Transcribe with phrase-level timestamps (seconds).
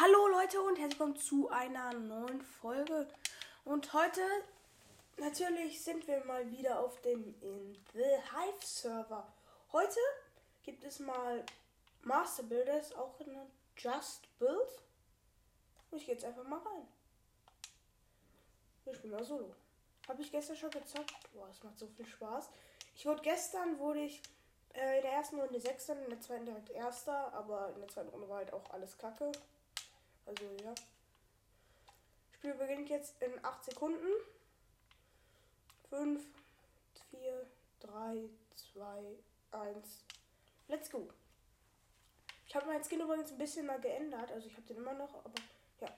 [0.00, 3.08] Hallo Leute und herzlich willkommen zu einer neuen Folge.
[3.64, 4.20] Und heute
[5.16, 9.26] natürlich sind wir mal wieder auf dem in The Hive Server.
[9.72, 9.98] Heute
[10.62, 11.44] gibt es mal
[12.02, 13.36] Master Builders, auch in
[13.76, 14.68] Just Build.
[15.90, 16.86] Und ich gehe jetzt einfach mal rein.
[18.86, 19.52] Ich spiele mal Solo.
[20.06, 21.12] Habe ich gestern schon gezockt?
[21.34, 22.50] Boah, es macht so viel Spaß.
[22.94, 24.22] Ich wurde gestern wurde ich
[24.74, 28.10] äh, in der ersten Runde Sechster, in der zweiten direkt Erster, aber in der zweiten
[28.10, 29.32] Runde war halt auch alles Kacke.
[30.28, 30.74] Also ja.
[32.34, 34.06] Spiel beginnt jetzt in 8 Sekunden.
[35.88, 36.22] 5,
[37.10, 37.46] 4,
[37.80, 39.16] 3, 2,
[39.52, 40.04] 1.
[40.68, 41.08] Let's go.
[42.46, 44.30] Ich habe meinen Skin übrigens ein bisschen mal geändert.
[44.30, 45.40] Also ich habe den immer noch, aber
[45.80, 45.88] ja.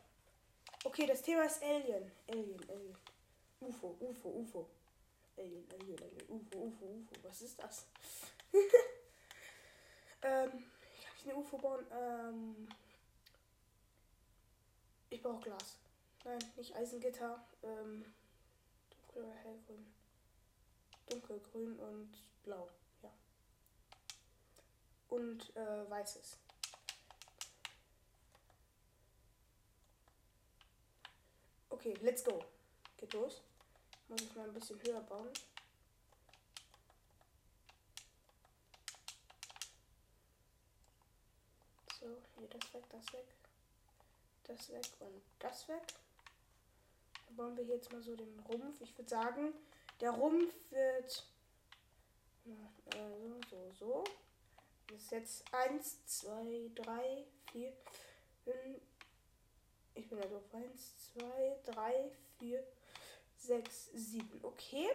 [0.85, 2.11] Okay, das Thema ist Alien.
[2.29, 2.97] Alien, Alien.
[3.61, 4.71] UFO, UFO, UFO.
[5.37, 6.29] Alien, Alien, Alien.
[6.29, 7.29] UFO, UFO, UFO.
[7.29, 7.87] Was ist das?
[10.23, 10.65] ähm,
[11.19, 11.85] ich eine UFO bauen?
[11.91, 12.69] Ähm,
[15.11, 15.77] ich brauche Glas.
[16.25, 17.45] Nein, nicht Eisengitter.
[17.63, 18.05] Ähm,
[18.91, 19.93] dunkel oder hellgrün.
[21.09, 22.11] Dunkelgrün und
[22.45, 22.69] blau.
[23.03, 23.11] Ja.
[25.09, 26.39] Und äh, weißes.
[31.71, 32.45] Okay, let's go.
[32.97, 33.43] Geht los.
[34.09, 35.29] Muss ich mal ein bisschen höher bauen.
[41.99, 42.07] So,
[42.39, 43.27] hier das weg, das weg
[44.51, 45.83] das weg und das weg.
[47.27, 48.81] Dann bauen wir hier jetzt mal so den Rumpf.
[48.81, 49.55] Ich würde sagen,
[50.01, 51.27] der Rumpf wird
[52.47, 54.05] äh, so, so.
[54.89, 57.73] Das ist jetzt 1, 2, 3, 4,
[58.45, 58.57] 5.
[59.95, 62.65] Ich bin also auf 1, 2, 3, 4,
[63.37, 64.41] 6, 7.
[64.43, 64.89] Okay.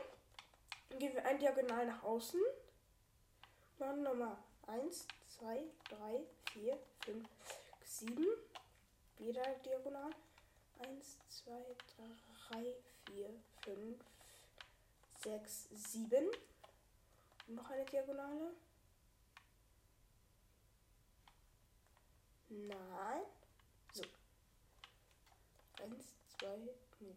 [0.89, 2.41] Dann gehen wir ein Diagonal nach außen.
[3.77, 5.07] Machen nochmal 1,
[5.39, 7.29] 2, 3, 4, 5,
[7.83, 8.25] 7
[9.19, 10.11] wieder diagonal.
[10.79, 11.51] 1, 2,
[12.49, 13.29] 3, 4,
[13.63, 13.99] 5,
[15.23, 16.31] 6, 7.
[17.47, 18.51] noch eine Diagonale.
[22.49, 23.21] Nein.
[23.93, 24.03] So.
[25.81, 26.05] 1,
[26.39, 26.57] 2,
[26.99, 27.15] nee.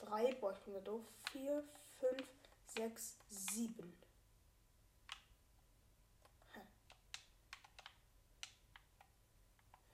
[0.00, 0.34] 3.
[0.34, 1.02] Boah, ich bin da doof.
[1.32, 1.64] 4,
[2.00, 2.28] 5,
[2.66, 4.00] 6, 7.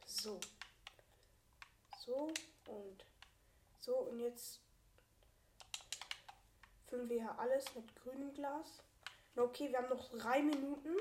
[0.06, 0.40] So
[2.06, 2.32] so
[2.66, 3.04] und
[3.80, 3.96] so.
[3.96, 4.60] Und jetzt
[6.88, 8.82] füllen wir hier alles mit grünem Glas.
[9.36, 10.96] Okay, wir haben noch drei Minuten.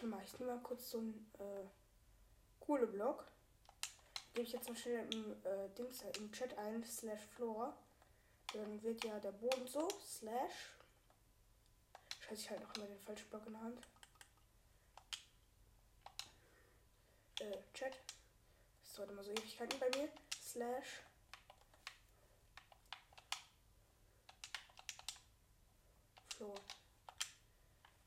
[0.00, 1.64] Ich nehme mal kurz so einen äh,
[2.60, 3.26] Kohleblock.
[4.32, 7.76] Gebe ich jetzt mal schnell im, äh, Dings, im Chat ein, slash floor.
[8.54, 10.76] Dann wird ja der Boden so, slash.
[12.20, 13.80] Scheiße, ich halt noch immer den falschen Block in der Hand.
[17.40, 17.96] Äh, Chat.
[18.82, 20.08] Das dauert immer so Ewigkeiten bei mir.
[20.42, 21.02] Slash.
[26.36, 26.54] Floor.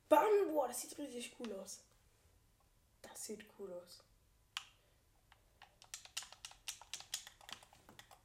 [0.09, 0.51] Bam!
[0.51, 1.79] Boah, das sieht richtig cool aus.
[3.01, 4.03] Das sieht cool aus.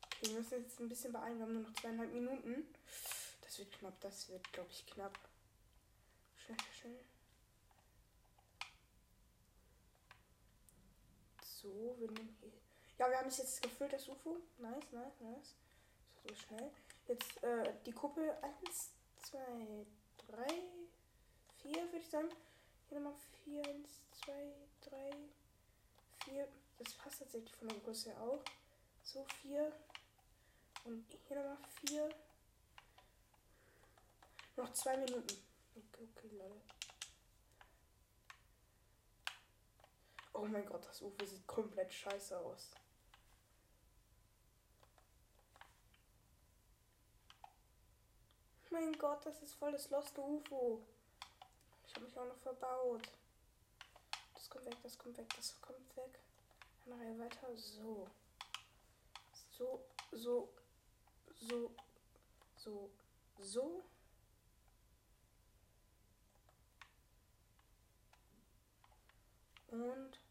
[0.04, 1.38] Okay, wir müssen jetzt ein bisschen beeilen.
[1.38, 2.74] Wir haben nur noch zweieinhalb Minuten.
[3.42, 4.00] Das wird knapp.
[4.00, 5.18] Das wird, glaube ich, knapp.
[6.36, 7.15] Schnell, schnell.
[11.66, 12.52] So, wir nehmen hier.
[12.98, 14.36] Ja, wir haben es jetzt gefüllt, das UFO.
[14.58, 15.54] Nice, nice, nice.
[16.22, 16.70] So, schnell.
[17.08, 18.30] Jetzt äh, die Kuppel.
[18.40, 19.86] Eins, zwei,
[20.28, 20.62] drei,
[21.58, 22.28] vier, würde ich sagen.
[22.88, 25.10] Hier nochmal vier, eins, zwei, drei,
[26.24, 26.48] vier.
[26.78, 28.40] Das passt tatsächlich von der Größe auch.
[29.02, 29.72] So, vier.
[30.84, 32.08] Und hier nochmal vier.
[34.56, 35.36] Noch zwei Minuten.
[35.74, 36.75] Okay, okay, Leute.
[40.38, 42.70] Oh mein Gott, das UFO sieht komplett scheiße aus.
[48.70, 50.82] Mein Gott, das ist voll das loste UFO.
[51.86, 53.08] Ich habe mich auch noch verbaut.
[54.34, 56.20] Das kommt weg, das kommt weg, das kommt weg.
[56.84, 57.56] Eine Reihe weiter.
[57.56, 58.06] So.
[59.52, 60.52] So, so,
[61.34, 61.74] so,
[62.56, 62.90] so,
[63.38, 63.84] so.
[69.68, 70.25] Und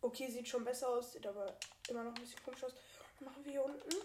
[0.00, 1.56] Okay, sieht schon besser aus, sieht aber
[1.88, 2.74] immer noch ein bisschen komisch aus.
[3.20, 3.96] Machen wir hier unten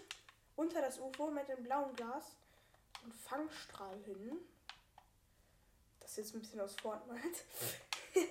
[0.56, 2.36] unter das UFO mit dem blauen Glas
[3.02, 4.38] einen Fangstrahl hin.
[6.00, 7.40] Das ist jetzt ein bisschen aus Fortnite.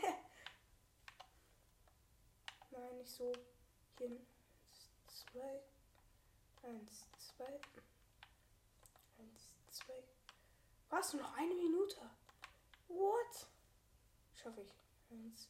[2.72, 3.32] Nein, nicht so.
[3.98, 5.62] Hier eins, zwei.
[6.64, 7.60] Eins, zwei.
[9.20, 10.04] Eins, zwei.
[10.90, 11.14] Was?
[11.14, 12.10] Noch eine Minute?
[12.88, 13.48] What?
[14.36, 14.74] Schaffe ich.
[15.12, 15.48] Eins,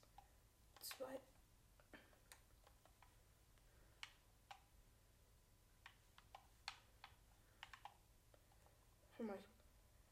[0.82, 1.20] zwei.
[9.26, 9.40] Zwei.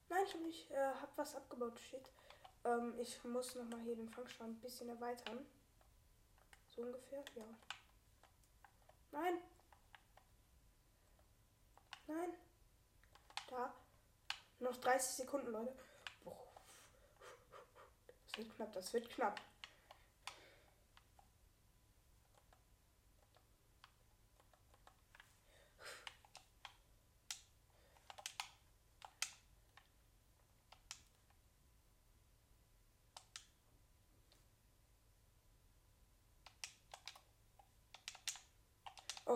[0.10, 2.10] Nein, ich habe nicht, äh, hab was abgebaut, shit.
[2.64, 5.46] Ähm, ich muss noch mal hier den Fangstand ein bisschen erweitern.
[6.76, 7.46] So ungefähr, ja.
[9.12, 9.38] Nein.
[12.08, 12.34] Nein.
[13.50, 13.74] Da.
[14.60, 15.74] Noch 30 Sekunden, Leute.
[18.28, 19.42] Das wird knapp, das wird knapp.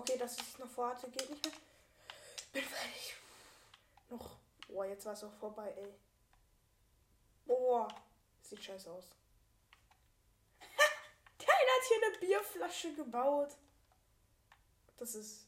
[0.07, 1.53] Okay, dass ich noch vorhatte, geht nicht mehr.
[2.53, 3.15] Bin fertig.
[4.11, 4.37] Noch.
[4.67, 5.95] Boah, jetzt war es auch vorbei, ey.
[7.47, 7.87] Boah.
[8.43, 9.05] Sieht scheiße aus.
[11.39, 13.55] Der hat hier eine Bierflasche gebaut.
[14.97, 15.47] Das ist.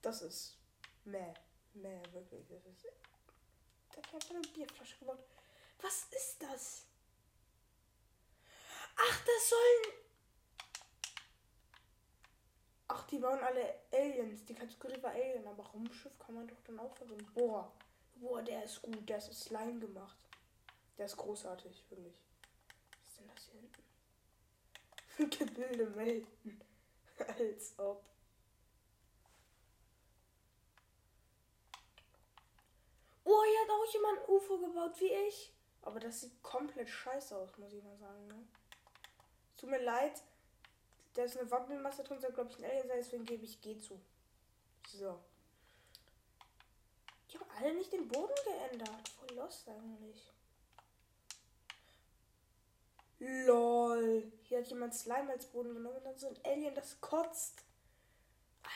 [0.00, 0.56] Das ist.
[1.04, 1.34] Meh.
[1.74, 2.46] Meh, wirklich.
[2.46, 2.84] Das ist.
[2.84, 5.18] Der hat einfach eine Bierflasche gebaut.
[5.82, 6.84] Was ist das?
[8.94, 10.07] Ach, das sollen.
[12.88, 14.44] Ach, die bauen alle Aliens.
[14.46, 17.30] Die Kategorie war Alien, aber Raumschiff kann man doch dann auch verwenden.
[17.34, 17.70] Boah.
[18.16, 19.06] Boah, der ist gut.
[19.08, 20.16] Der ist Slime gemacht.
[20.96, 22.14] Der ist großartig, wirklich.
[23.04, 25.38] Was ist denn das hier hinten?
[25.38, 26.60] Gebilde melden.
[27.38, 28.04] Als ob.
[33.24, 35.52] Oh, hier hat auch jemand ein UFO gebaut, wie ich.
[35.82, 38.26] Aber das sieht komplett scheiße aus, muss ich mal sagen.
[38.28, 38.46] Ne?
[39.58, 40.22] Tut mir leid.
[41.18, 43.76] Da ist eine Wappelmasse drin, soll glaube ich ein Alien sein, deswegen gebe ich G
[43.80, 44.00] zu.
[44.86, 45.18] So.
[47.28, 49.08] Die haben alle nicht den Boden geändert.
[49.08, 50.30] Voll lost eigentlich.
[53.18, 54.30] LOL.
[54.44, 57.64] Hier hat jemand Slime als Boden genommen und dann so ein Alien, das kotzt.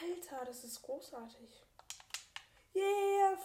[0.00, 1.64] Alter, das ist großartig.
[2.74, 3.38] Yeah.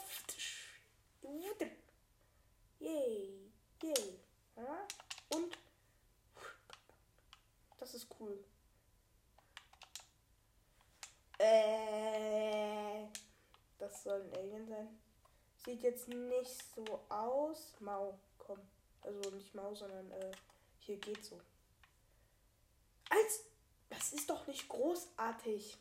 [2.80, 3.52] Yay.
[3.84, 4.20] Yay.
[5.36, 5.56] Und
[7.78, 8.44] das ist cool.
[11.38, 13.08] Äh,
[13.78, 15.00] das soll ein Alien sein.
[15.66, 17.76] Sieht jetzt nicht so aus.
[17.80, 18.60] Mau, komm.
[19.02, 20.32] Also nicht Mau, sondern äh,
[20.80, 21.40] hier geht so.
[23.10, 23.44] Als.
[23.90, 25.78] Das ist doch nicht großartig.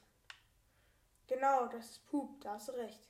[1.26, 3.00] Genau, das ist Pup, da hast du recht.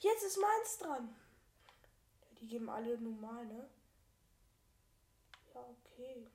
[0.00, 1.14] Jetzt ist meins dran.
[2.40, 3.68] Die geben alle normal, ne?
[5.54, 6.26] Ja, okay.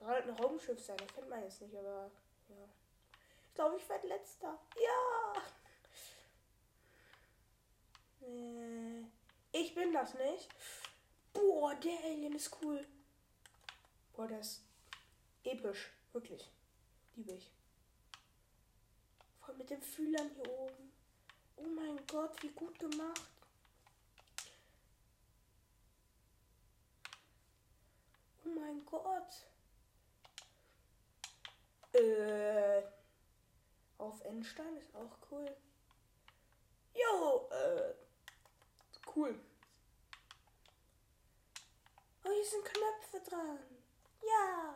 [0.00, 2.10] Soll halt ein Raumschiff sein, das kennt man jetzt nicht, aber
[2.48, 2.68] ja.
[3.46, 4.58] Ich glaube, ich werde letzter.
[4.76, 5.42] Ja!
[8.26, 9.04] Äh,
[9.52, 10.48] ich bin das nicht.
[11.34, 12.86] Boah, der Alien ist cool.
[14.14, 14.62] Boah, der ist
[15.44, 15.90] episch.
[16.12, 16.50] Wirklich.
[17.16, 17.50] Liebe ich.
[19.40, 20.92] Voll mit den Fühlern hier oben.
[21.56, 23.30] Oh mein Gott, wie gut gemacht.
[28.44, 29.46] Oh mein Gott.
[31.92, 32.82] Äh.
[33.98, 35.56] Auf Endstein ist auch cool.
[36.94, 37.94] Jo, äh.
[39.14, 39.38] Cool.
[42.24, 43.58] Oh, hier sind Knöpfe dran.
[44.22, 44.74] Ja.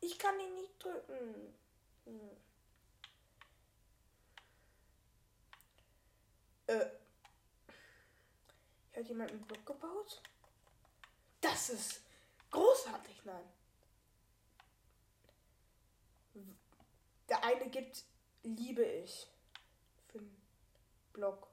[0.00, 1.54] Ich kann ihn nicht drücken.
[2.04, 2.30] Hm.
[6.66, 6.86] Äh.
[8.92, 10.22] Hier hat jemand einen Block gebaut?
[11.40, 12.02] Das ist
[12.50, 13.57] großartig, nein.
[17.28, 18.04] Der eine gibt
[18.42, 19.26] Liebe ich.
[20.08, 20.42] Für einen
[21.12, 21.48] Block.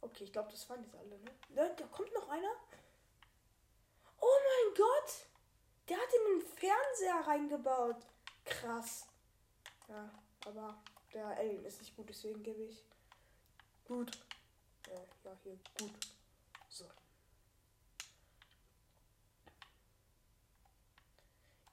[0.00, 1.30] Okay, ich glaube, das waren jetzt alle, ne?
[1.50, 1.74] ne?
[1.76, 2.54] Da kommt noch einer.
[4.20, 5.26] Oh mein Gott!
[5.88, 7.96] Der hat in den Fernseher reingebaut.
[8.44, 9.06] Krass.
[9.88, 10.10] Ja,
[10.46, 10.82] aber
[11.12, 12.82] der Alien ist nicht gut, deswegen gebe ich
[13.84, 14.10] gut.
[14.88, 15.92] Äh, ja, hier, gut.
[16.68, 16.86] So.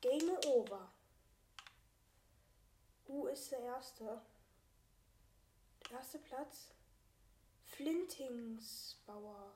[0.01, 0.91] Game over.
[3.09, 4.21] Wo ist der erste?
[5.89, 6.75] Der erste Platz.
[7.65, 9.51] Flintingsbauer.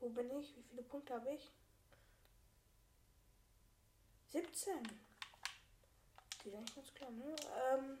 [0.00, 0.56] Wo bin ich?
[0.56, 1.52] Wie viele Punkte habe ich?
[4.30, 4.82] 17.
[6.42, 7.36] Geht ganz klar, ne?
[7.72, 7.98] Ähm,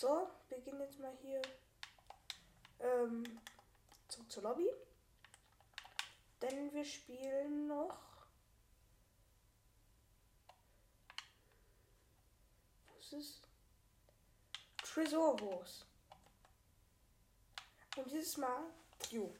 [0.00, 0.28] so,
[0.64, 1.40] gehen jetzt mal hier
[2.80, 3.40] ähm,
[4.08, 4.68] zurück zur Lobby.
[6.44, 8.14] Denn wir spielen noch
[13.14, 13.40] ist
[14.82, 15.86] Tresorwurst.
[17.96, 18.64] Und dieses Mal
[18.98, 19.34] Trio.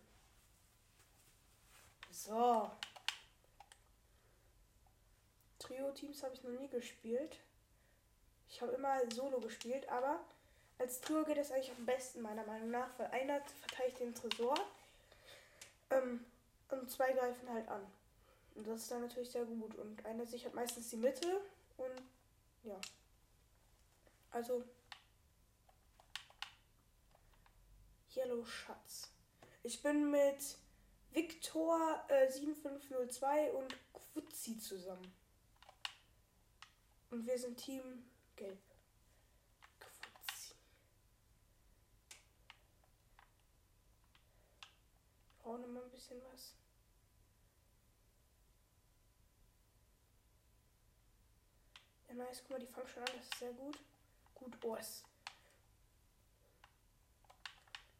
[2.11, 2.71] So.
[5.59, 7.37] Trio-Teams habe ich noch nie gespielt.
[8.49, 10.21] Ich habe immer Solo gespielt, aber
[10.79, 14.55] als Trio geht es eigentlich am besten, meiner Meinung nach, weil einer verteidigt den Tresor
[15.91, 16.25] ähm,
[16.81, 17.87] und zwei greifen halt an.
[18.55, 19.75] Und das ist dann natürlich sehr gut.
[19.75, 21.41] Und einer sichert meistens die Mitte
[21.77, 22.03] und
[22.63, 22.81] ja.
[24.31, 24.65] Also
[28.15, 29.11] Yellow Schatz.
[29.63, 30.57] Ich bin mit
[31.13, 35.13] Victor äh, 7502 und Quutzi zusammen.
[37.11, 38.05] Und wir sind Team
[38.37, 38.59] Gelb.
[39.79, 40.55] Quutzi.
[45.43, 46.55] Brauchen wir mal ein bisschen was.
[52.09, 52.43] Ja, nice.
[52.43, 53.13] Guck mal, die fangen schon an.
[53.17, 53.79] Das ist sehr gut.
[54.35, 55.05] Gut, es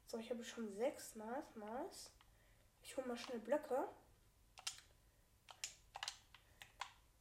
[0.07, 2.11] so, ich habe schon sechs Nice, nice.
[2.83, 3.89] Ich hole mal schnell Blöcke.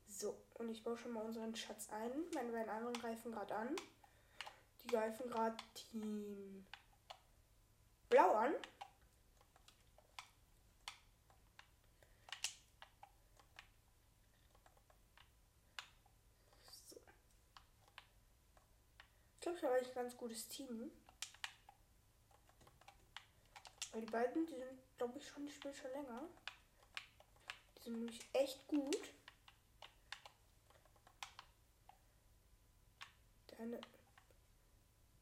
[0.07, 2.11] So, und ich baue schon mal unseren Schatz ein.
[2.33, 3.75] Meine beiden anderen greifen gerade an.
[4.83, 6.65] Die greifen gerade Team
[8.09, 8.53] Blau an.
[19.43, 20.89] Ich glaube, ich habe eigentlich ein ganz gutes Team.
[23.91, 26.29] Weil die beiden, die sind, glaube ich, schon, die spielen schon länger.
[27.75, 29.01] Die sind nämlich echt gut.
[33.59, 33.81] Der.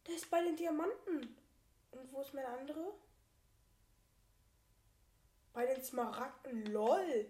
[0.06, 1.36] Der ist bei den Diamanten.
[1.90, 2.94] Und wo ist mein andere?
[5.52, 6.68] Bei den Smaragden.
[6.68, 7.28] LOL.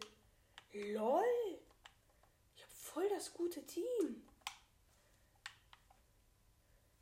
[0.73, 1.23] LOL.
[2.53, 4.27] Ich habe voll das gute Team.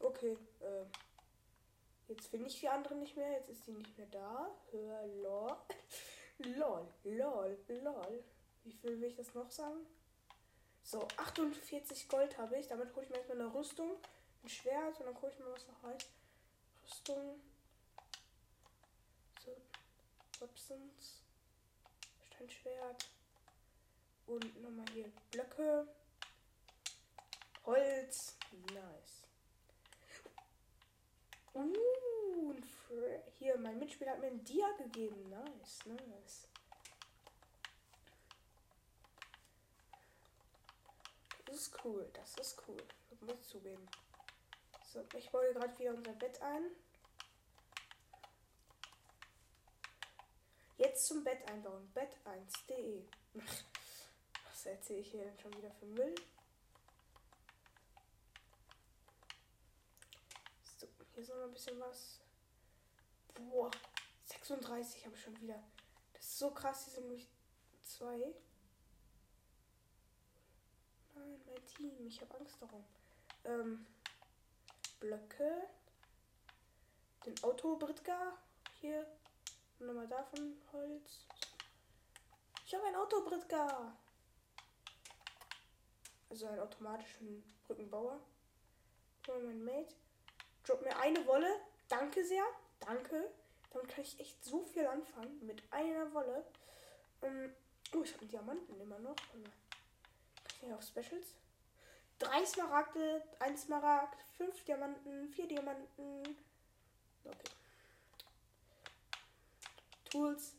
[0.10, 0.86] Okay, äh.
[2.08, 3.32] Jetzt finde ich die andere nicht mehr.
[3.34, 4.50] Jetzt ist sie nicht mehr da.
[4.72, 5.56] Hör, lol.
[6.40, 8.24] lol, lol, lol.
[8.64, 9.86] Wie viel will ich das noch sagen?
[10.82, 12.68] So, 48 Gold habe ich.
[12.68, 13.98] Damit hole ich mir erstmal eine Rüstung,
[14.42, 15.98] ein Schwert und dann hole ich mir was noch rein.
[16.84, 17.40] Rüstung.
[19.46, 19.56] So,
[20.40, 21.22] Weapons.
[22.26, 23.08] Steinschwert.
[24.26, 25.88] Und nochmal hier Blöcke.
[27.68, 28.36] Holz.
[28.74, 29.19] Nice.
[31.60, 32.56] Uh,
[33.38, 35.30] hier, mein Mitspieler hat mir ein Dia gegeben.
[35.30, 36.48] Nice, nice.
[41.46, 42.82] Das ist cool, das ist cool.
[43.10, 43.88] Das muss ich zugeben.
[44.86, 46.64] So, ich baue gerade wieder unser Bett ein.
[50.78, 51.92] Jetzt zum Bett einbauen.
[51.94, 53.04] Bett1.de.
[54.46, 56.16] Was erzähle ich hier denn schon wieder für Müll?
[60.80, 60.88] Hier
[61.20, 62.20] ist noch ein bisschen was.
[63.34, 63.72] Boah,
[64.26, 65.62] 36 habe ich schon wieder.
[66.14, 67.28] Das ist so krass, hier sind nämlich
[67.84, 68.34] zwei.
[71.16, 72.84] Nein, mein Team, ich habe Angst darum.
[73.44, 73.86] Ähm,
[75.00, 75.68] Blöcke.
[77.26, 78.38] Den Auto Britka.
[78.80, 79.06] Hier.
[79.80, 81.26] Nochmal davon Holz.
[82.66, 83.98] Ich habe ein Auto Britka.
[86.30, 88.20] Also einen automatischen Brückenbauer.
[89.28, 89.96] Und mein Mate.
[90.70, 91.50] Drop mir eine Wolle.
[91.88, 92.44] Danke sehr.
[92.80, 93.28] Danke.
[93.74, 95.44] Damit kann ich echt so viel anfangen.
[95.44, 96.46] Mit einer Wolle.
[97.24, 97.56] Ähm,
[97.96, 99.16] oh, ich habe Diamanten immer noch.
[99.16, 99.44] Kann
[100.70, 101.34] ich auf Specials?
[102.20, 106.38] Drei Smaragde, ein Smaragd, fünf Diamanten, vier Diamanten.
[107.24, 107.50] Okay.
[110.12, 110.54] Tools.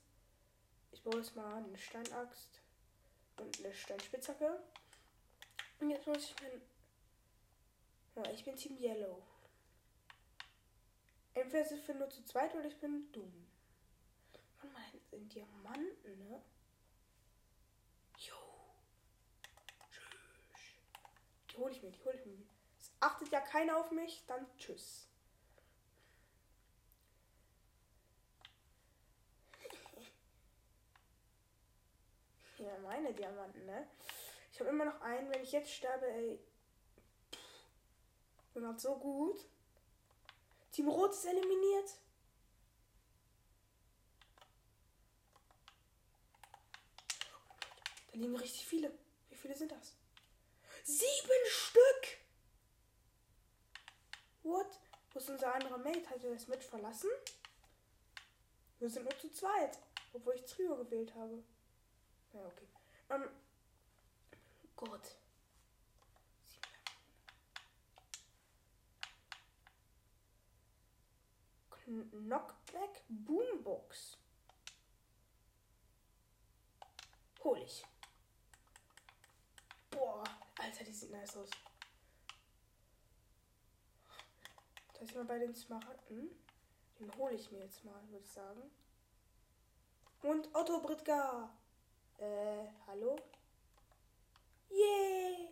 [0.91, 2.61] Ich baue jetzt mal eine Steinaxt
[3.39, 4.59] und eine Steinspitzhacke.
[5.79, 6.61] Und jetzt muss ich mein.
[8.17, 9.23] Ja, ich bin Team Yellow.
[11.41, 13.47] Entweder sind wir nur zu zweit oder ich bin dumm.
[14.63, 16.43] Und mal, sind Diamanten, ne?
[18.19, 18.37] Jo.
[19.91, 20.75] Tschüss.
[21.51, 22.47] Die hole ich mir, die hole ich mir.
[22.79, 25.09] Es achtet ja keiner auf mich, dann tschüss.
[32.59, 33.89] ja, meine Diamanten, ne?
[34.53, 36.39] Ich habe immer noch einen, wenn ich jetzt sterbe, ey.
[38.53, 39.50] Bin halt so gut.
[40.73, 41.91] Team Rot ist eliminiert.
[48.13, 48.93] Da liegen richtig viele.
[49.29, 49.95] Wie viele sind das?
[50.85, 52.19] Sieben Stück!
[54.43, 54.79] What?
[55.13, 56.09] Wo ist unser anderer Mate?
[56.09, 57.11] Hat er das mit verlassen?
[58.79, 59.79] Wir sind nur zu zweit.
[60.13, 61.43] Obwohl ich Trio gewählt habe.
[62.33, 62.67] Ja, okay.
[63.11, 63.29] Ähm,
[64.77, 65.20] Gott.
[71.91, 74.17] Knockback Boombox.
[77.43, 77.85] Hol ich.
[79.91, 80.23] Boah,
[80.59, 81.51] Alter, die sieht nice aus.
[84.95, 86.31] Da ist mal bei den Smaragden.
[87.01, 88.71] Den hole ich mir jetzt mal, würde ich sagen.
[90.23, 91.51] Und Otto Britka.
[92.19, 93.17] Äh, hallo?
[94.71, 95.49] Yeah!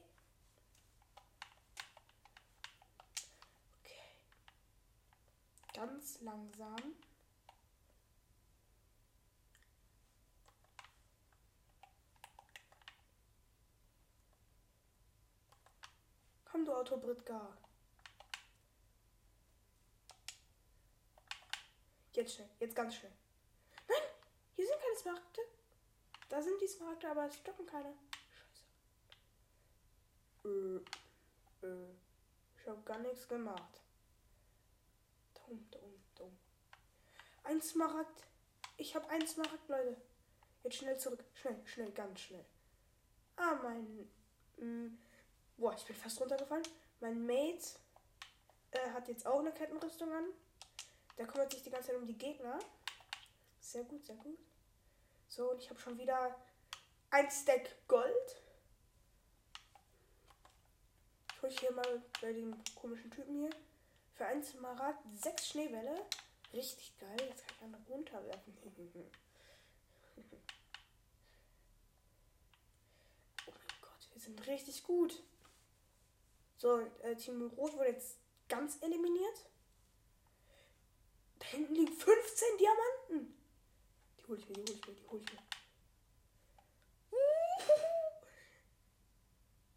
[5.78, 6.76] Ganz langsam.
[16.50, 17.56] Komm, du Otto Britka.
[22.12, 23.12] Jetzt schnell, jetzt ganz schnell.
[23.86, 24.02] Nein,
[24.56, 25.42] hier sind keine Smaragde.
[26.28, 27.94] Da sind die Smaragde, aber es stoppen keine.
[30.42, 30.82] Scheiße.
[31.62, 31.94] Äh, äh,
[32.56, 33.80] ich habe gar nichts gemacht.
[35.48, 36.38] Dumm, dumm, dumm.
[37.44, 38.26] Ein Smaragd.
[38.76, 39.96] Ich habe einen Smaragd, Leute.
[40.62, 41.24] Jetzt schnell zurück.
[41.32, 42.44] Schnell, schnell, ganz schnell.
[43.36, 44.10] Ah, mein.
[44.58, 44.98] Mh, mm,
[45.56, 46.66] boah, ich bin fast runtergefallen.
[47.00, 47.78] Mein Mate
[48.72, 50.26] äh, hat jetzt auch eine Kettenrüstung an.
[51.16, 52.58] Der kümmert sich die ganze Zeit um die Gegner.
[53.58, 54.38] Sehr gut, sehr gut.
[55.28, 56.36] So, und ich habe schon wieder
[57.10, 58.36] ein Stack Gold.
[61.32, 63.50] Ich hole hier mal bei dem komischen Typen hier.
[64.18, 66.04] Für ein Smaragd sechs Schneebälle.
[66.52, 67.16] Richtig geil.
[67.28, 68.52] Jetzt kann ich einen runterwerfen.
[68.66, 68.72] oh
[73.46, 75.22] mein Gott, wir sind richtig gut.
[76.56, 79.46] So, äh, Team Rot wurde jetzt ganz eliminiert.
[81.38, 83.38] Da hinten liegen 15 Diamanten.
[84.18, 85.38] Die hole ich mir, die hole ich mir, die hole ich mir.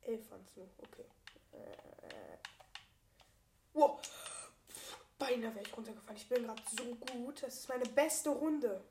[0.02, 1.06] Elf waren es nur, okay.
[1.52, 2.38] Äh,
[3.74, 4.02] wow.
[5.22, 6.18] Beinahe wäre ich runtergefallen.
[6.18, 7.44] Ich bin gerade so gut.
[7.44, 8.84] Das ist meine beste Runde.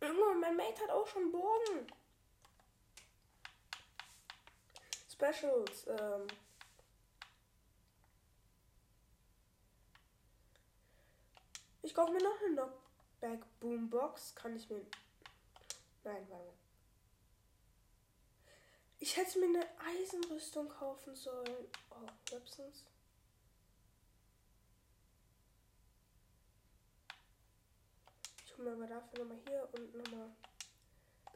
[0.00, 1.86] Junge, mein Mate hat auch schon Bogen.
[5.12, 5.86] Specials.
[5.86, 6.26] Ähm,
[11.82, 14.34] Ich kaufe mir noch eine Knockback Boombox.
[14.34, 14.80] Kann ich mir.
[16.02, 16.54] Nein, warte mal.
[18.98, 19.66] Ich hätte mir eine
[20.00, 21.68] Eisenrüstung kaufen sollen.
[21.90, 22.84] Oh, Websons.
[28.56, 30.30] Hole mir aber dafür nochmal hier und nochmal.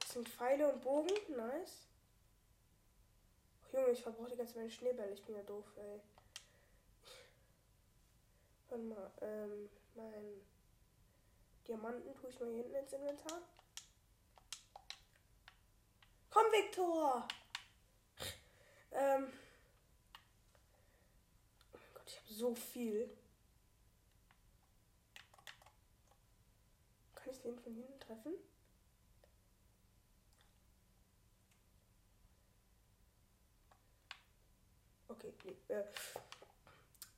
[0.00, 1.14] Das sind Pfeile und Bogen.
[1.36, 1.86] Nice.
[3.64, 5.12] Ach, Junge, ich verbrauche die ganze Zeit meine Schneebälle.
[5.12, 6.00] Ich bin ja doof, ey.
[8.68, 10.46] Warte mal, ähm meinen
[11.66, 13.42] Diamanten tue ich mal hier hinten ins Inventar.
[16.30, 17.28] Komm, Viktor!
[18.92, 19.32] Ähm.
[21.72, 23.10] Oh mein Gott, ich habe so viel.
[27.28, 28.32] Kann ich den von hinten treffen?
[35.08, 35.84] Okay, nee, äh.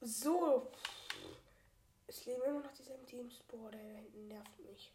[0.01, 0.73] So.
[2.09, 3.39] Es leben immer noch dieselben Teams.
[3.47, 4.93] Boah, der da hinten nervt mich.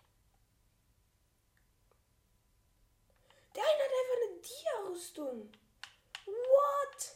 [3.55, 5.49] Der eine hat einfach eine Dia-Rüstung.
[6.25, 7.15] What?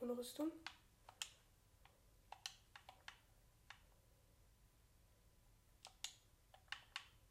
[0.00, 0.52] Ohne Rüstung.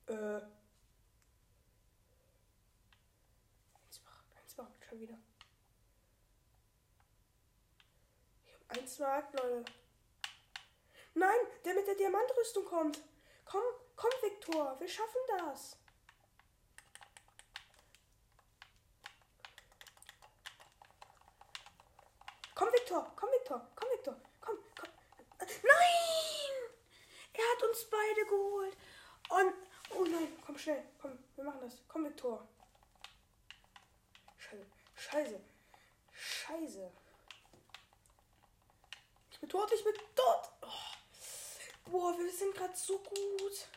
[0.10, 0.42] Äh.
[3.76, 5.18] Eins macht, eins macht schon wieder.
[8.70, 9.66] Eins Mark, Leute.
[11.14, 13.00] Nein, der mit der Diamantrüstung kommt.
[13.46, 13.62] Komm,
[13.96, 14.80] komm, Viktor.
[14.80, 15.78] Wir schaffen das.
[22.56, 23.12] Komm, Viktor.
[23.16, 23.72] Komm, Viktor.
[23.76, 24.22] Komm, Viktor.
[24.42, 24.90] Komm, komm.
[25.40, 26.72] Nein!
[27.34, 28.76] Er hat uns beide geholt.
[29.30, 29.69] Und.
[29.92, 30.84] Oh nein, komm schnell.
[31.02, 31.82] Komm, wir machen das.
[31.88, 32.48] Komm, Viktor.
[34.38, 34.66] Scheiße.
[34.96, 35.42] Scheiße.
[36.12, 36.92] Scheiße.
[39.32, 40.52] Ich bin tot, ich bin tot.
[40.62, 41.90] Oh.
[41.90, 43.68] Boah, wir sind gerade so gut.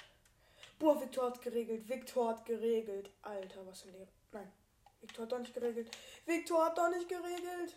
[0.79, 1.89] Boah, Victor hat geregelt.
[1.89, 3.11] Victor hat geregelt.
[3.23, 4.11] Alter, was ein Leben.
[4.33, 4.53] Nein.
[5.01, 5.97] Victor hat doch nicht geregelt.
[6.27, 7.77] Victor hat doch nicht geregelt.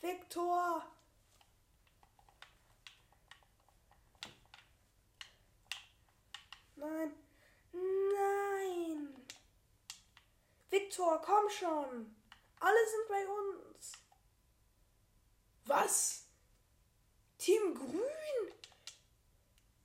[0.00, 0.86] Victor.
[6.76, 7.27] Nein.
[7.72, 9.24] Nein.
[10.70, 12.14] Victor, komm schon.
[12.60, 13.92] Alle sind bei uns.
[15.64, 16.24] Was?
[17.38, 18.52] Team Grün.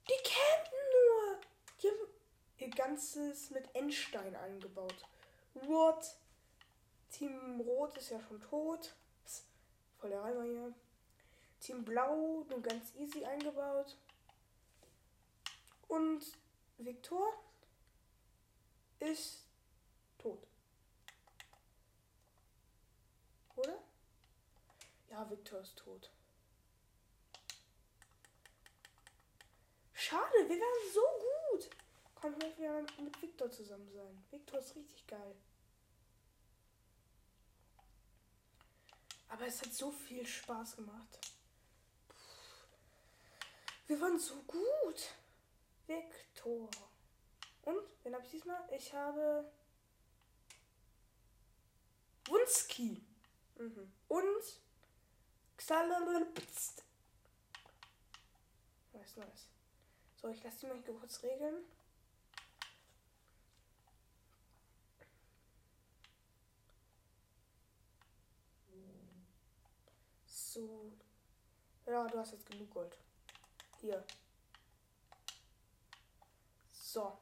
[0.09, 1.39] Die campen nur.
[1.81, 2.07] Die haben
[2.57, 5.05] ihr ganzes mit Endstein eingebaut.
[5.53, 6.15] What?
[7.11, 8.95] Team Rot ist ja schon tot.
[9.99, 10.73] Voll der Reimer hier.
[11.61, 13.95] Team Blau, nur ganz easy eingebaut.
[15.87, 16.21] Und
[16.77, 17.33] Viktor
[19.03, 19.43] ist
[20.17, 20.47] tot.
[23.55, 23.77] Oder?
[25.09, 26.09] Ja, Viktor ist tot.
[29.93, 31.69] Schade, wir wären so gut.
[32.15, 34.23] Komm, ich will mit Viktor zusammen sein.
[34.31, 35.35] Viktor ist richtig geil.
[39.29, 41.19] Aber es hat so viel Spaß gemacht.
[43.87, 45.09] Wir waren so gut.
[45.87, 46.69] Viktor.
[47.63, 48.61] Und, wen habe ich diesmal?
[48.71, 49.49] Ich habe
[52.27, 53.01] Wunski.
[53.57, 53.91] Mhm.
[54.07, 54.61] Und
[55.57, 56.83] Xalalpst.
[58.93, 59.47] Nice, nice.
[60.15, 61.65] So, ich lasse die mal kurz regeln.
[70.25, 70.91] So.
[71.85, 72.97] Ja, du hast jetzt genug Gold.
[73.81, 74.05] Hier.
[76.71, 77.17] So.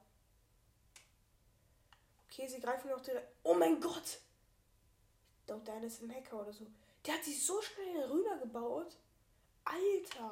[2.32, 3.28] Okay, sie greifen noch direkt.
[3.44, 4.20] Oh mein Gott!
[5.40, 6.66] Ich glaube, deine ist ein Hacker oder so.
[7.06, 8.96] Der hat sich so schnell rübergebaut.
[9.66, 10.32] Alter!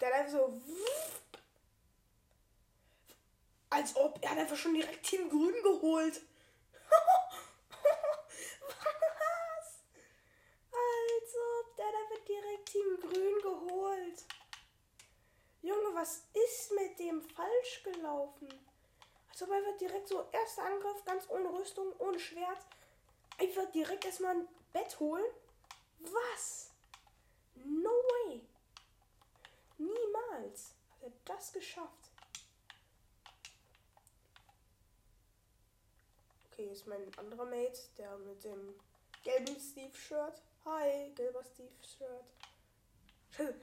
[0.00, 0.62] Der hat einfach so.
[3.68, 6.22] Als ob er hat einfach schon direkt Team Grün geholt.
[12.26, 14.24] direkt Team Grün geholt.
[15.62, 18.48] Junge, was ist mit dem falsch gelaufen?
[19.30, 22.58] Also weil wir direkt so erster Angriff, ganz ohne Rüstung, ohne Schwert,
[23.38, 25.24] einfach direkt erstmal ein Bett holen.
[26.00, 26.70] Was?
[27.54, 28.40] No way.
[29.78, 32.10] Niemals hat er das geschafft.
[36.50, 38.74] Okay, ist mein anderer Mate, der mit dem
[39.22, 40.42] gelben Steve-Shirt.
[40.64, 42.24] Hi, gelber Steve-Shirt.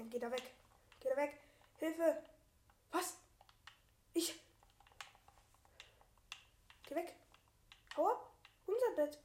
[0.00, 0.42] Nein, geh da weg.
[1.00, 1.38] Geh da weg.
[1.78, 2.22] Hilfe.
[2.90, 3.16] Was?
[4.14, 4.40] Ich.
[6.86, 7.14] Geh weg.
[7.96, 8.30] Hau ab.
[8.66, 9.18] Unser Bett.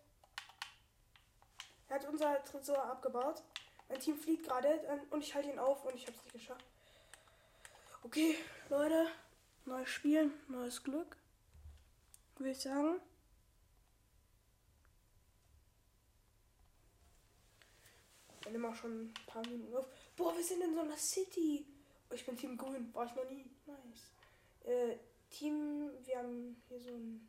[1.88, 3.44] Er hat unser Tresor abgebaut.
[3.90, 6.66] Mein Team fliegt gerade und ich halte ihn auf und ich habe es nicht geschafft.
[8.04, 8.38] Okay,
[8.70, 9.08] Leute,
[9.66, 11.18] neues Spiel, neues Glück.
[12.38, 13.00] Würde ich sagen.
[18.44, 19.88] Wir nehmen auch schon ein paar Minuten auf.
[20.16, 21.66] Boah, wir sind in so einer City.
[22.10, 22.94] Oh, ich bin Team Grün.
[22.94, 23.46] War ich noch nie.
[23.66, 24.12] Nice.
[24.64, 24.98] Äh,
[25.30, 27.28] Team, wir haben hier so ein.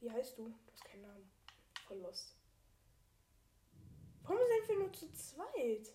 [0.00, 0.44] Wie heißt du?
[0.48, 1.30] Du hast keinen Namen
[1.86, 2.37] voll lost.
[4.28, 5.90] Warum sind wir nur zu zweit?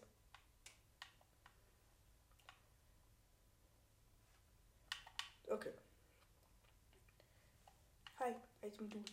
[5.47, 5.73] Okay.
[8.17, 8.35] Hi,
[8.75, 9.11] bin Dude.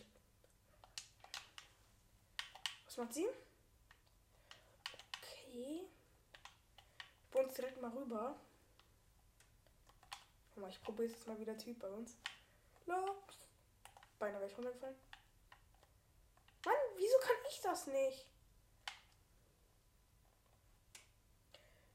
[2.85, 3.27] Was macht sie?
[5.17, 5.87] Okay.
[7.23, 8.35] Ich uns direkt mal rüber.
[10.49, 12.17] Guck mal, ich probiere jetzt mal wieder Typ bei uns.
[12.87, 13.37] Los.
[14.17, 14.97] Beinahe wäre ich runtergefallen.
[16.65, 18.25] Mann, wieso kann ich das nicht?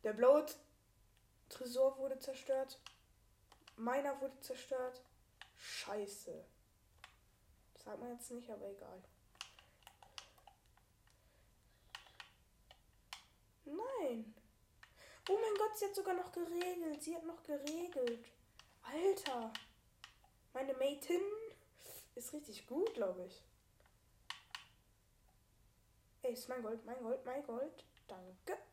[0.06, 0.46] Der blaue
[1.48, 2.78] Tresor wurde zerstört.
[3.74, 5.02] Meiner wurde zerstört.
[5.56, 6.44] Scheiße.
[7.74, 9.02] Das sagt man jetzt nicht, aber egal.
[13.64, 14.32] Nein.
[15.28, 17.02] Oh mein Gott, sie hat sogar noch geregelt.
[17.02, 18.26] Sie hat noch geregelt.
[18.84, 19.52] Alter.
[20.52, 21.20] Meine Matin
[22.14, 23.42] ist richtig gut, glaube ich.
[26.22, 27.84] Ey, ist mein Gold, mein Gold, mein Gold.
[28.06, 28.65] Danke.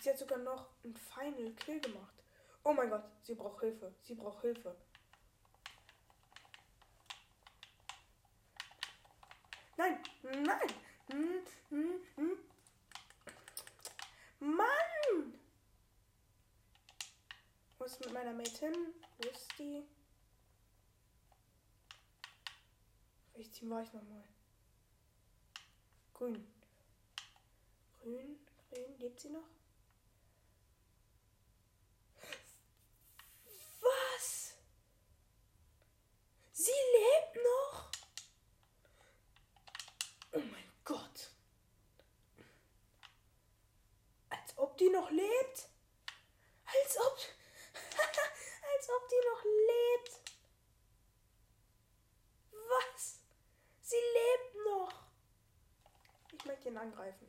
[0.00, 2.14] Sie hat sogar noch ein Final Kill gemacht.
[2.64, 3.94] Oh mein Gott, sie braucht Hilfe.
[4.00, 4.74] Sie braucht Hilfe.
[9.76, 10.68] Nein, nein.
[11.10, 12.38] Hm, hm, hm.
[14.40, 15.38] Mann!
[17.78, 18.94] Wo ist mit meiner Mate hin?
[19.18, 19.86] Wo ist die?
[23.34, 24.24] Welches Team war ich nochmal?
[26.14, 26.46] Grün.
[28.00, 28.38] Grün,
[28.70, 29.59] grün, lebt sie noch?
[45.00, 45.68] noch lebt?
[46.66, 47.18] Als ob.
[48.72, 50.20] als ob die noch lebt.
[52.68, 53.18] Was?
[53.82, 54.92] Sie lebt noch.
[56.32, 57.28] Ich möchte ihn angreifen.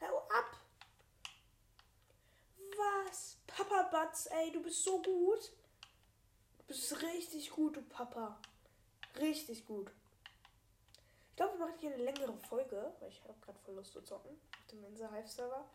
[0.00, 0.56] Hau ab.
[2.76, 3.36] Was?
[3.46, 5.52] Papa Batz, ey, du bist so gut.
[6.58, 8.38] Du bist richtig gut, du Papa.
[9.18, 9.90] Richtig gut.
[11.30, 14.02] Ich glaube, wir machen hier eine längere Folge, weil ich habe gerade voll Lust zu
[14.02, 15.66] zocken auf dem Insa Hive Server.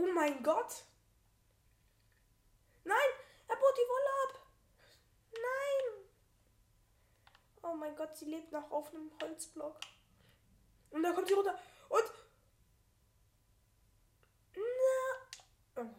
[0.00, 0.84] Oh mein Gott!
[2.84, 3.10] Nein!
[3.48, 4.46] Er baut die Wolle ab!
[5.32, 6.08] Nein!
[7.62, 9.78] Oh mein Gott, sie lebt noch auf einem Holzblock.
[10.88, 11.58] Und da kommt sie runter.
[11.90, 12.04] Und.
[14.56, 15.82] Na.
[15.82, 15.90] Oh.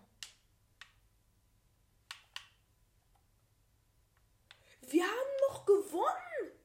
[4.82, 6.60] Wir haben noch gewonnen!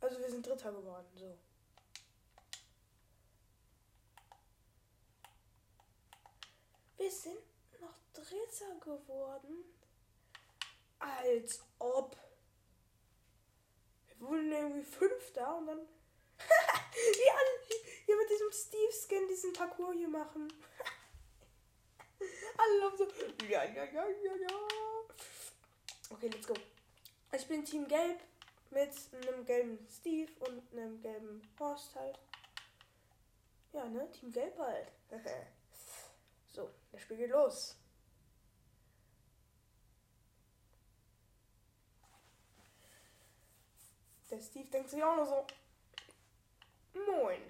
[0.00, 1.36] Also wir sind Dritter geworden, so.
[7.04, 7.38] Wir sind
[7.82, 7.98] noch
[8.34, 9.64] Dritter geworden.
[10.98, 12.16] Als ob.
[14.06, 15.78] Wir wurden irgendwie Fünfter und dann.
[16.38, 17.34] ja,
[18.06, 20.52] hier mit diesem Steve-Skin diesen Parcours hier machen.
[22.58, 23.44] Alle laufen so.
[23.46, 24.48] Ja, ja, ja, ja, ja.
[26.10, 26.54] Okay, let's go.
[27.32, 28.20] Ich bin Team Gelb
[28.70, 32.18] mit einem gelben Steve und einem gelben Horst halt.
[33.72, 34.10] Ja, ne?
[34.12, 34.88] Team Gelb halt.
[36.52, 37.76] so, das Spiel geht los.
[44.34, 45.46] Der Steve denkt sich auch nur so.
[46.92, 47.40] Moin.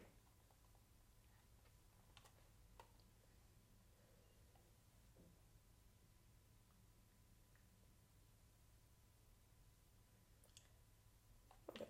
[11.69, 11.87] Okay.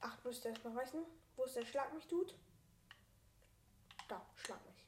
[0.00, 1.04] Acht müsste erstmal reichen.
[1.36, 2.34] Wo ist der Schlag mich tut?
[4.08, 4.86] Da, schlag mich.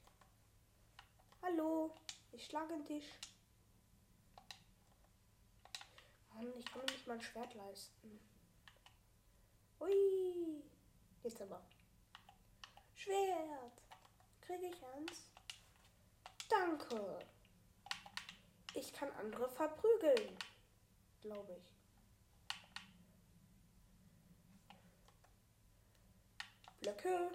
[1.43, 1.93] Hallo,
[2.31, 3.19] ich schlage den Tisch.
[6.33, 8.32] Mann, ich kann mir nicht mal ein Schwert leisten.
[9.83, 10.63] Ui,
[11.23, 11.61] jetzt aber.
[12.95, 13.81] Schwert.
[14.39, 15.29] Kriege ich eins?
[16.47, 17.19] Danke.
[18.75, 20.37] Ich kann andere verprügeln.
[21.19, 21.73] Glaube ich.
[26.79, 27.31] Blöcke.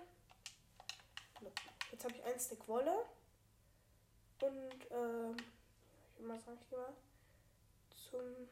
[1.92, 3.04] Jetzt habe ich ein Stick Wolle.
[4.40, 5.36] Und, ähm,
[6.18, 6.94] ich will ich gehe mal
[8.10, 8.48] zum.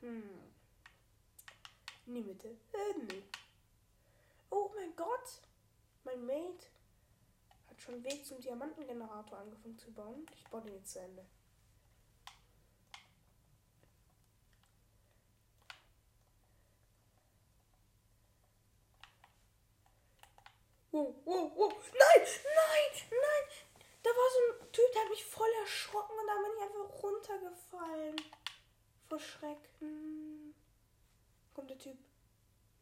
[0.00, 0.53] Hm.
[2.06, 2.48] In die Mitte.
[2.48, 3.22] Äh.
[4.50, 5.40] Oh mein Gott!
[6.04, 6.66] Mein Mate
[7.68, 10.26] hat schon einen Weg zum Diamantengenerator angefangen zu bauen.
[10.36, 11.24] Ich baue den jetzt zu Ende.
[20.92, 21.72] Wow, wow, wow.
[21.72, 23.44] Nein, nein, nein.
[24.04, 27.02] Da war so ein Typ, der hat mich voll erschrocken und da bin ich einfach
[27.02, 28.16] runtergefallen.
[29.08, 30.23] Vor Schrecken.
[31.54, 31.96] Kommt der Typ?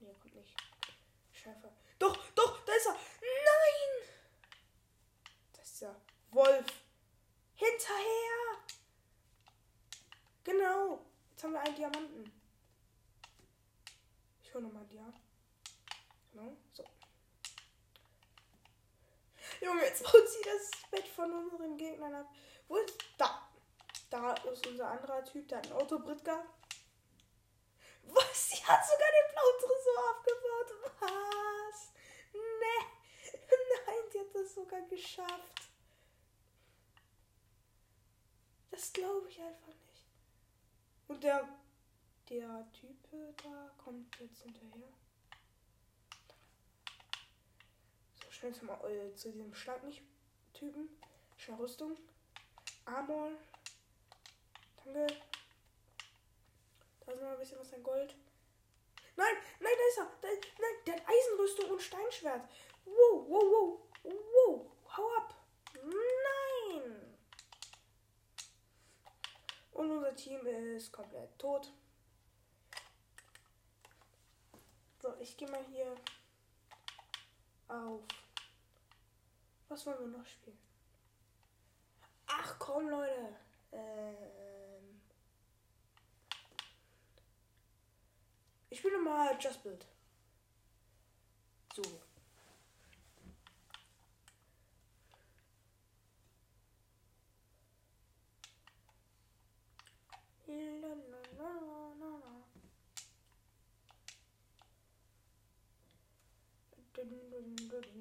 [0.00, 0.56] Nee, kommt nicht.
[1.30, 1.72] Schärfer.
[1.98, 2.92] Doch, doch, da ist er.
[2.92, 4.08] Nein!
[5.52, 5.94] Das ist der
[6.30, 6.66] Wolf.
[7.54, 8.58] Hinterher!
[10.44, 11.04] Genau.
[11.30, 12.32] Jetzt haben wir einen Diamanten.
[14.42, 15.20] Ich hole nochmal Diamant.
[16.32, 16.84] Genau, so.
[19.60, 22.34] Junge, jetzt haut sie das Bett von unseren Gegnern ab.
[22.68, 22.98] Wo ist.
[23.18, 23.48] Da!
[24.10, 26.44] Da ist unser anderer Typ, der hat ein Auto Britka.
[28.02, 28.50] Was?
[28.50, 30.68] Sie hat sogar den blauen Tresor aufgebaut.
[31.00, 31.92] Was?
[32.32, 32.82] Nee.
[33.86, 35.70] Nein, die hat das sogar geschafft.
[38.70, 40.06] Das glaube ich einfach nicht.
[41.08, 41.48] Und der,
[42.28, 42.96] der Typ
[43.42, 44.88] da kommt jetzt hinterher.
[48.42, 50.88] schnell zum, äh, zu diesem Schlag-Mich-Typen.
[51.36, 51.96] Schnell Rüstung.
[52.84, 53.30] Armor.
[54.84, 55.06] Danke.
[57.12, 58.14] Ist noch ein bisschen was an Gold.
[59.16, 60.18] Nein, nein, da ist er.
[60.22, 62.48] Da, nein, der hat Eisenrüstung und Steinschwert.
[62.84, 63.80] Wow, wow, wow.
[64.04, 65.34] Wow, hau ab.
[65.74, 67.16] Nein.
[69.72, 71.70] Und unser Team ist komplett tot.
[75.02, 75.94] So, ich gehe mal hier
[77.68, 78.00] auf
[79.68, 80.58] was wollen wir noch spielen?
[82.26, 83.36] Ach komm, Leute.
[83.72, 84.51] Ähm
[88.72, 89.84] ich spiele mal Just Build.
[91.74, 91.82] So.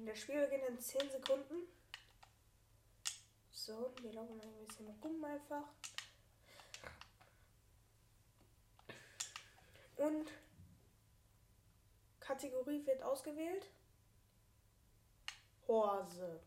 [0.06, 1.66] Das Spiel beginnt in 10 Sekunden.
[3.50, 5.68] So, wir laufen ein bisschen rum einfach.
[9.96, 10.30] Und
[12.22, 13.66] Kategorie wird ausgewählt.
[15.66, 16.40] Horse.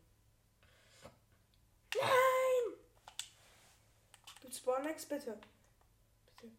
[1.99, 2.77] Nein!
[4.41, 5.37] Gibt's Spawnex, bitte?
[6.25, 6.51] Bitte.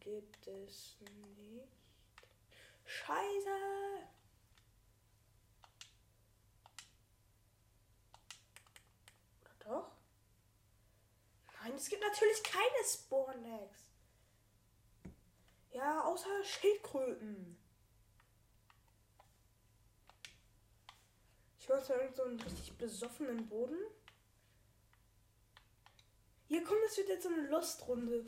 [0.00, 1.68] Gibt es nicht.
[2.84, 3.50] Scheiße!
[9.40, 9.90] Oder doch?
[11.62, 13.95] Nein, es gibt natürlich keine Spawnex.
[15.76, 17.54] Ja, außer Schildkröten.
[21.58, 23.76] Ich irgend so einen richtig besoffenen Boden.
[26.48, 28.24] Hier kommt, es wird jetzt so eine Lost-Runde.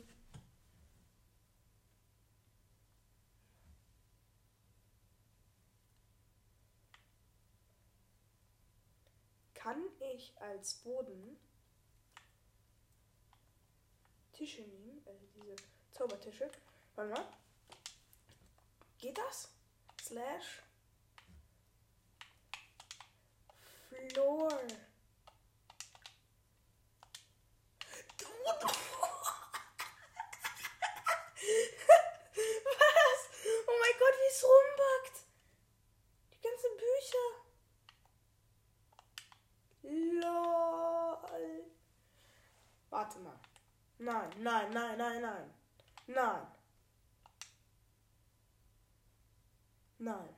[9.55, 9.81] Kann
[10.13, 11.39] ich als Boden
[14.33, 15.55] Tische nehmen, also diese
[15.89, 16.51] Zaubertische.
[16.99, 17.25] Warte mal.
[18.97, 19.49] Geht das?
[20.01, 20.63] Slash
[23.87, 24.49] Floor.
[24.49, 24.59] Was?
[33.65, 35.17] Oh mein Gott, wie es rumbackt.
[36.33, 37.27] Die ganzen Bücher.
[40.19, 41.47] LOL.
[42.89, 43.39] Warte mal.
[43.99, 45.53] Nein, nein, nein, nein, nein.
[46.07, 46.58] Nein.
[49.99, 50.35] Nein.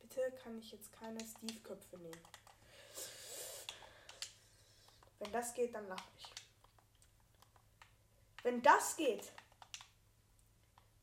[0.00, 2.20] Bitte kann ich jetzt keine Steve-Köpfe nehmen.
[5.18, 6.32] Wenn das geht, dann lache ich.
[8.42, 9.32] Wenn das geht,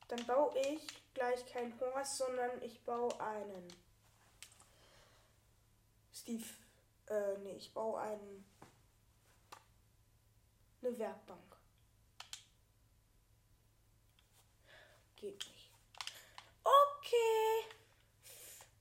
[0.10, 3.68] dann baue ich gleich kein Horst, sondern ich baue einen
[6.14, 6.46] Steve.
[7.08, 8.46] Äh, nee, ich baue einen.
[10.82, 11.58] Eine Werkbank.
[15.16, 15.72] Geht nicht.
[16.64, 17.79] Okay.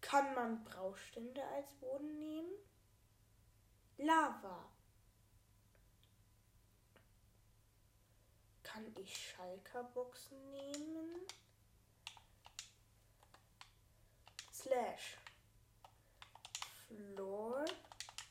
[0.08, 2.50] Kann man Braustände als Boden nehmen?
[3.98, 4.64] Lava.
[8.62, 11.26] Kann ich Schalker-Boxen nehmen?
[14.50, 15.18] Slash.
[16.86, 17.66] Floor.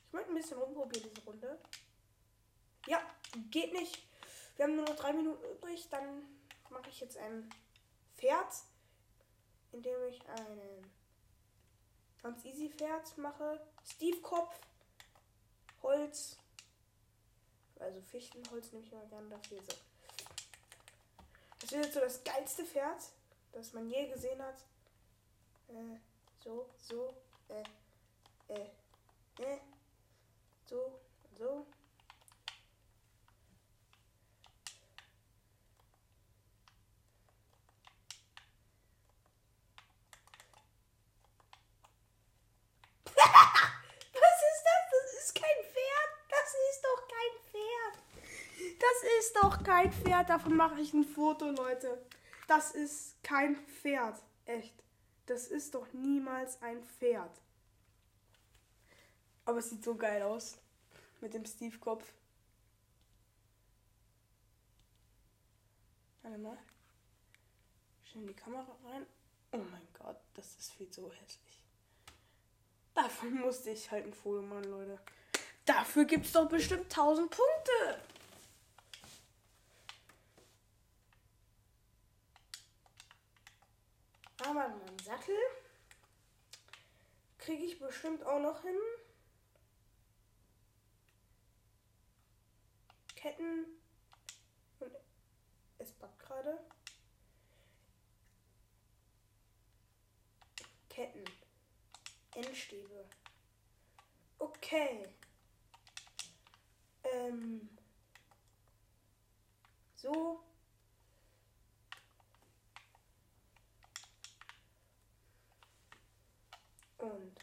[0.07, 1.59] Ich möchte ein bisschen rumprobieren diese Runde.
[2.87, 3.07] Ja,
[3.51, 4.01] geht nicht.
[4.55, 5.87] Wir haben nur noch drei Minuten übrig.
[5.91, 6.23] Dann
[6.71, 7.47] mache ich jetzt ein
[8.15, 8.51] Pferd,
[9.71, 10.96] indem ich einen
[12.27, 13.59] ganz easy Pferd mache.
[13.85, 14.53] Steve Kopf,
[15.81, 16.35] Holz.
[17.79, 19.61] Also Fichtenholz nehme ich immer gerne dafür.
[19.61, 19.73] So.
[21.59, 23.01] Das ist jetzt so das geilste Pferd,
[23.53, 24.59] das man je gesehen hat.
[25.69, 25.99] Äh,
[26.43, 27.13] so, so,
[27.47, 27.63] äh,
[28.53, 28.65] äh,
[29.43, 29.59] äh,
[30.65, 30.99] so,
[31.37, 31.65] so.
[43.17, 44.83] Was ist das?
[44.91, 46.11] Das ist kein Pferd.
[46.29, 47.95] Das ist doch kein Pferd.
[48.79, 50.29] Das ist doch kein Pferd.
[50.29, 52.01] Davon mache ich ein Foto, Leute.
[52.47, 54.21] Das ist kein Pferd.
[54.45, 54.73] Echt.
[55.25, 57.31] Das ist doch niemals ein Pferd.
[59.43, 60.57] Aber es sieht so geil aus.
[61.19, 62.05] Mit dem Steve-Kopf.
[66.21, 66.57] Warte mal.
[68.03, 69.05] Schnell die Kamera rein.
[69.51, 71.61] Oh mein Gott, das ist viel zu hässlich.
[72.93, 74.99] Davon musste ich halt ein Foto machen, Leute.
[75.65, 78.01] Dafür gibt es doch bestimmt 1000 Punkte.
[84.43, 85.35] Aber einen Sattel
[87.37, 88.77] kriege ich bestimmt auch noch hin.
[93.15, 93.65] Ketten
[94.79, 94.91] und
[95.79, 96.59] es backt gerade.
[100.89, 101.23] Ketten.
[102.35, 103.09] Endstäbe.
[104.37, 105.07] Okay.
[107.03, 107.69] Ähm.
[109.95, 110.43] So.
[117.07, 117.39] Und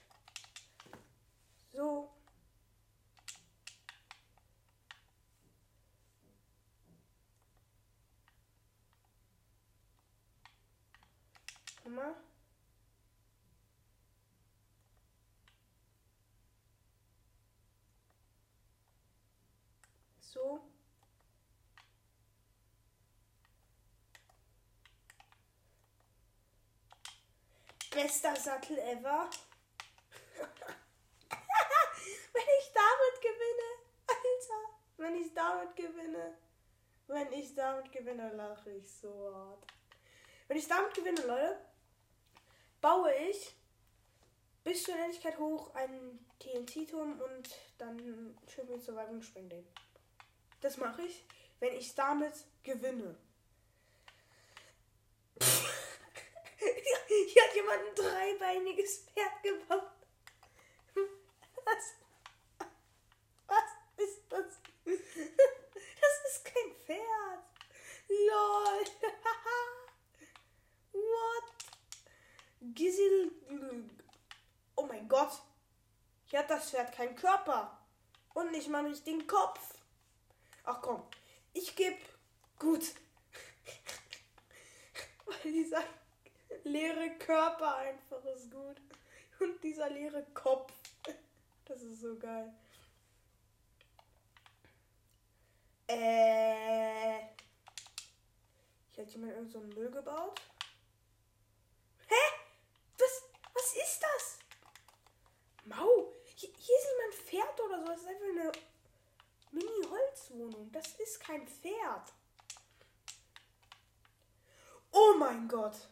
[1.73, 2.11] so.
[11.85, 12.15] Hammer.
[20.21, 20.61] So.
[27.91, 29.31] Bester Sattel ever.
[32.45, 33.69] Wenn ich damit gewinne.
[34.07, 34.63] Alter.
[34.97, 36.39] Wenn ich damit gewinne.
[37.07, 39.67] Wenn ich damit gewinne, lache ich so hart.
[40.49, 41.59] Wenn ich damit gewinne, Leute,
[42.81, 43.55] baue ich
[44.63, 48.35] bis zur Endlichkeit hoch einen TNT-Turm und dann
[48.69, 49.67] mit zur Weibung springen den.
[50.61, 51.25] Das mache ich,
[51.61, 52.33] wenn ich damit
[52.63, 53.17] gewinne.
[55.39, 59.91] Hier hat jemand ein dreibeiniges Pferd gebaut.
[61.65, 62.04] Was?
[64.85, 66.33] das?
[66.33, 67.45] Ist kein Pferd.
[68.09, 68.85] Lol.
[70.93, 71.45] What?
[72.75, 73.31] Gisel.
[74.77, 75.43] Oh mein Gott.
[76.27, 77.79] Hier hat das Pferd keinen Körper.
[78.35, 79.61] Und nicht mal nicht den Kopf.
[80.65, 81.03] Ach komm.
[81.53, 81.99] Ich gebe
[82.59, 82.83] gut.
[85.27, 85.85] Weil dieser
[86.65, 88.81] leere Körper einfach ist gut.
[89.41, 90.73] Und dieser leere Kopf.
[91.67, 92.53] Das ist so geil.
[95.87, 97.19] Äh.
[98.91, 100.41] Hier hat jemand irgend so einen Müll gebaut.
[102.09, 102.15] Hä?
[102.99, 103.23] Was,
[103.53, 104.39] was ist das?
[105.65, 107.87] Mau, hier, hier ist jemand Pferd oder so.
[107.87, 108.53] Das ist einfach eine
[109.51, 110.71] Mini-Holzwohnung.
[110.73, 112.13] Das ist kein Pferd.
[114.93, 115.89] Oh mein Gott.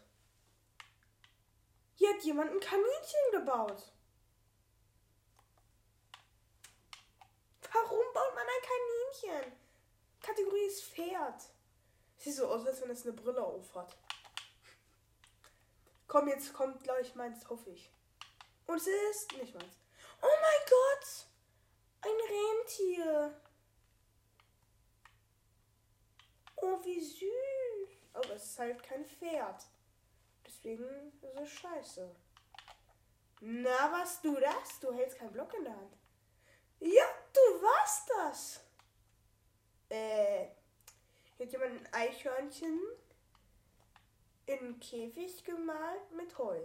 [1.95, 3.93] Hier hat jemand ein Kaninchen gebaut.
[7.73, 9.62] Warum baut man ein Kaninchen?
[10.23, 11.43] Kategorie ist Pferd.
[12.17, 13.97] Sieht so aus, als wenn es eine Brille auf hat.
[16.07, 17.91] Komm, jetzt kommt, glaube ich, meins, hoffe ich.
[18.67, 19.75] Und es ist nicht meins.
[20.21, 21.27] Oh mein Gott!
[22.03, 23.41] Ein Rentier.
[26.57, 27.99] Oh, wie süß.
[28.13, 29.67] Aber es ist halt kein Pferd.
[30.47, 32.15] Deswegen ist es scheiße.
[33.41, 34.79] Na, was du das?
[34.81, 35.97] Du hältst keinen Block in der Hand.
[36.79, 38.61] Ja, du warst das.
[39.93, 40.47] Äh,
[41.39, 42.81] hat jemand ein Eichhörnchen
[44.47, 46.59] in einen Käfig gemalt mit Heu.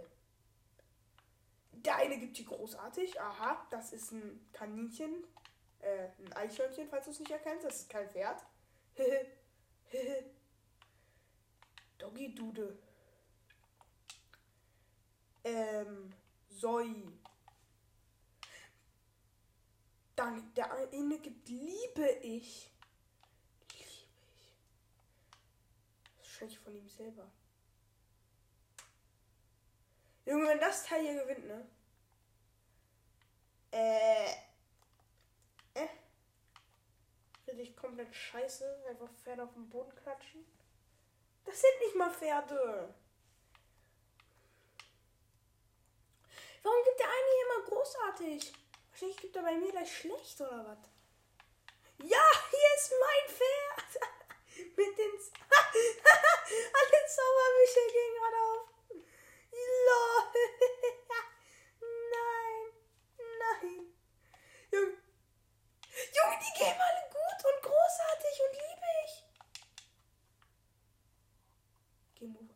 [1.74, 3.20] Der eine gibt die großartig.
[3.20, 5.26] Aha, das ist ein Kaninchen.
[5.80, 7.66] Äh, ein Eichhörnchen, falls du es nicht erkennst.
[7.66, 8.46] Das ist kein Pferd.
[11.98, 12.80] Doggy Dude.
[15.44, 16.14] Ähm,
[16.50, 16.96] Soi.
[20.16, 22.22] Dann, der eine gibt Liebe ich.
[22.22, 22.72] Liebe ich.
[26.38, 27.32] Wahrscheinlich von ihm selber.
[30.24, 31.68] Junge, wenn das Teil hier gewinnt, ne?
[33.72, 34.34] Äh.
[35.74, 35.88] Äh.
[37.48, 38.86] Richtig komplett scheiße.
[38.88, 40.46] Einfach Pferde auf den Boden klatschen.
[41.44, 42.94] Das sind nicht mal Pferde.
[46.62, 48.54] Warum gibt der eine hier immer großartig?
[48.92, 50.90] Wahrscheinlich gibt er bei mir gleich schlecht oder was?
[52.08, 54.12] Ja, hier ist mein Pferd.
[54.78, 55.12] Mit den.
[56.78, 58.70] Alle Zauberbücher gehen gerade auf.
[59.88, 60.22] Lol.
[62.14, 62.64] nein.
[63.40, 63.96] Nein.
[64.72, 64.98] Junge.
[66.14, 69.10] Junge, die gehen alle gut und großartig und liebig.
[72.20, 72.56] Game over.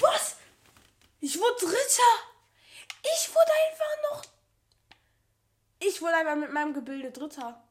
[0.00, 0.36] Was?
[1.20, 2.14] Ich wurde Dritter.
[3.00, 4.24] Ich wurde einfach noch.
[5.78, 7.62] Ich wurde einfach mit meinem Gebilde Dritter.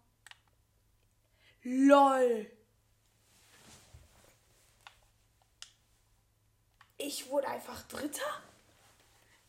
[1.63, 2.52] LOL.
[7.05, 8.41] Ich wurde einfach Dritter?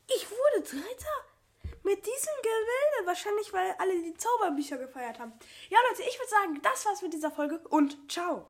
[0.09, 1.25] Ich wurde Dritter?
[1.85, 3.07] Mit diesem Gebilde?
[3.07, 5.33] Wahrscheinlich, weil alle die Zauberbücher gefeiert haben.
[5.71, 8.43] Ja, Leute, ich würde sagen, das war's mit dieser Folge und ciao.